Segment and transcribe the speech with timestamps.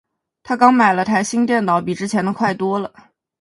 [0.41, 2.91] 她刚买了台新电脑，比之前的快多了。